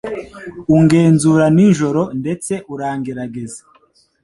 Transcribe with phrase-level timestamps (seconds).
[0.75, 3.61] ungenzura nijoro ndetse urangerageza